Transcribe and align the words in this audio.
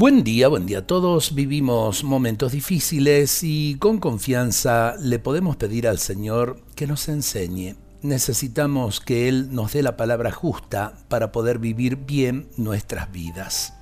Buen 0.00 0.24
día, 0.24 0.48
buen 0.48 0.64
día 0.64 0.78
a 0.78 0.86
todos. 0.86 1.34
Vivimos 1.34 2.04
momentos 2.04 2.52
difíciles 2.52 3.40
y 3.42 3.76
con 3.78 3.98
confianza 3.98 4.94
le 4.98 5.18
podemos 5.18 5.56
pedir 5.56 5.86
al 5.86 5.98
Señor 5.98 6.58
que 6.74 6.86
nos 6.86 7.06
enseñe. 7.10 7.76
Necesitamos 8.00 9.00
que 9.00 9.28
Él 9.28 9.54
nos 9.54 9.74
dé 9.74 9.82
la 9.82 9.98
palabra 9.98 10.32
justa 10.32 10.94
para 11.08 11.32
poder 11.32 11.58
vivir 11.58 11.96
bien 11.96 12.48
nuestras 12.56 13.12
vidas. 13.12 13.74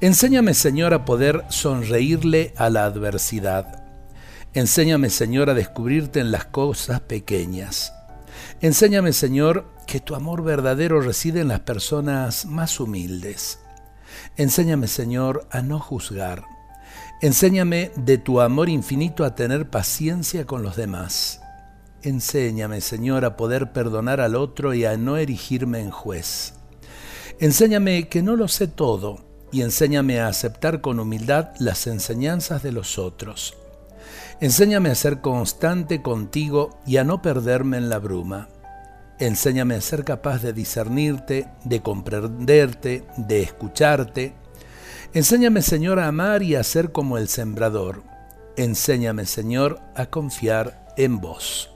Enséñame, 0.00 0.54
Señor, 0.54 0.92
a 0.92 1.04
poder 1.04 1.44
sonreírle 1.50 2.52
a 2.56 2.68
la 2.68 2.84
adversidad. 2.84 3.84
Enséñame, 4.54 5.08
Señor, 5.08 5.50
a 5.50 5.54
descubrirte 5.54 6.18
en 6.18 6.32
las 6.32 6.46
cosas 6.46 6.98
pequeñas. 6.98 7.92
Enséñame, 8.60 9.12
Señor, 9.12 9.66
que 9.86 10.00
tu 10.00 10.16
amor 10.16 10.42
verdadero 10.42 11.00
reside 11.00 11.42
en 11.42 11.48
las 11.48 11.60
personas 11.60 12.44
más 12.44 12.80
humildes. 12.80 13.60
Enséñame, 14.36 14.88
Señor, 14.88 15.46
a 15.50 15.62
no 15.62 15.80
juzgar. 15.80 16.44
Enséñame 17.20 17.90
de 17.96 18.18
tu 18.18 18.40
amor 18.40 18.68
infinito 18.68 19.24
a 19.24 19.34
tener 19.34 19.70
paciencia 19.70 20.46
con 20.46 20.62
los 20.62 20.76
demás. 20.76 21.40
Enséñame, 22.02 22.80
Señor, 22.80 23.24
a 23.24 23.36
poder 23.36 23.72
perdonar 23.72 24.20
al 24.20 24.36
otro 24.36 24.72
y 24.72 24.84
a 24.84 24.96
no 24.96 25.16
erigirme 25.16 25.80
en 25.80 25.90
juez. 25.90 26.54
Enséñame 27.40 28.08
que 28.08 28.22
no 28.22 28.36
lo 28.36 28.46
sé 28.46 28.68
todo 28.68 29.24
y 29.50 29.62
enséñame 29.62 30.20
a 30.20 30.28
aceptar 30.28 30.80
con 30.80 31.00
humildad 31.00 31.50
las 31.58 31.86
enseñanzas 31.86 32.62
de 32.62 32.72
los 32.72 32.98
otros. 32.98 33.56
Enséñame 34.40 34.90
a 34.90 34.94
ser 34.94 35.20
constante 35.20 36.02
contigo 36.02 36.78
y 36.86 36.98
a 36.98 37.04
no 37.04 37.20
perderme 37.20 37.78
en 37.78 37.88
la 37.88 37.98
bruma. 37.98 38.48
Enséñame 39.20 39.74
a 39.74 39.80
ser 39.80 40.04
capaz 40.04 40.42
de 40.42 40.52
discernirte, 40.52 41.48
de 41.64 41.82
comprenderte, 41.82 43.04
de 43.16 43.42
escucharte. 43.42 44.34
Enséñame, 45.12 45.62
Señor, 45.62 45.98
a 45.98 46.06
amar 46.06 46.42
y 46.42 46.54
a 46.54 46.62
ser 46.62 46.92
como 46.92 47.18
el 47.18 47.28
sembrador. 47.28 48.04
Enséñame, 48.56 49.26
Señor, 49.26 49.80
a 49.96 50.06
confiar 50.06 50.94
en 50.96 51.20
vos. 51.20 51.70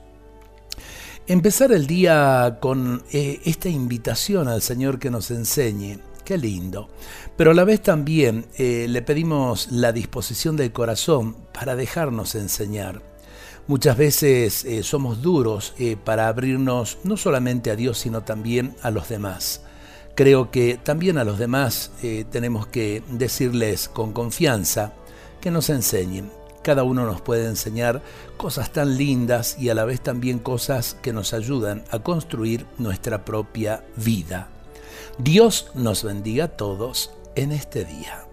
Empezar 1.27 1.73
el 1.73 1.87
día 1.87 2.59
con 2.61 3.03
eh, 3.13 3.41
esta 3.45 3.69
invitación 3.69 4.49
al 4.49 4.63
Señor 4.63 4.99
que 4.99 5.11
nos 5.11 5.31
enseñe. 5.31 5.99
Qué 6.25 6.39
lindo. 6.39 6.89
Pero 7.37 7.51
a 7.51 7.55
la 7.55 7.65
vez 7.65 7.83
también 7.83 8.47
eh, 8.57 8.87
le 8.89 9.03
pedimos 9.03 9.71
la 9.73 9.93
disposición 9.93 10.57
del 10.57 10.73
corazón 10.73 11.37
para 11.53 11.75
dejarnos 11.75 12.37
enseñar. 12.37 13.12
Muchas 13.69 13.97
veces 13.97 14.65
eh, 14.65 14.83
somos 14.83 15.23
duros 15.23 15.75
eh, 15.79 15.97
para 15.97 16.27
abrirnos 16.27 16.99
no 17.05 17.17
solamente 17.17 17.71
a 17.71 17.77
Dios, 17.77 17.99
sino 17.99 18.23
también 18.23 18.75
a 18.83 18.91
los 18.91 19.09
demás. 19.09 19.63
Creo 20.17 20.51
que 20.51 20.79
también 20.83 21.17
a 21.17 21.25
los 21.25 21.39
demás 21.39 21.93
eh, 22.03 22.25
tenemos 22.31 22.67
que 22.67 23.03
decirles 23.09 23.89
con 23.89 24.13
confianza 24.13 24.93
que 25.41 25.53
nos 25.53 25.71
enseñen. 25.71 26.31
Cada 26.63 26.83
uno 26.83 27.07
nos 27.07 27.21
puede 27.21 27.47
enseñar 27.47 28.03
cosas 28.37 28.73
tan 28.73 28.97
lindas 28.97 29.57
y 29.59 29.69
a 29.69 29.75
la 29.75 29.85
vez 29.85 30.01
también 30.01 30.39
cosas 30.39 30.97
que 31.01 31.13
nos 31.13 31.33
ayudan 31.33 31.85
a 31.91 32.01
construir 32.01 32.67
nuestra 32.79 33.25
propia 33.25 33.85
vida. 33.97 34.49
Dios 35.19 35.71
nos 35.75 36.03
bendiga 36.03 36.45
a 36.45 36.57
todos 36.57 37.11
en 37.37 37.53
este 37.53 37.85
día. 37.85 38.32